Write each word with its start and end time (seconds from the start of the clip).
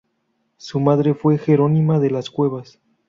Su 0.57 0.79
madre 0.79 1.13
fue 1.13 1.37
Jerónima 1.37 1.99
de 1.99 2.09
las 2.09 2.31
Cuevas. 2.31 2.79